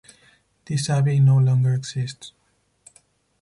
This 0.65 0.89
abbey 0.89 1.19
no 1.19 1.37
longer 1.37 1.75
exists. 1.75 2.33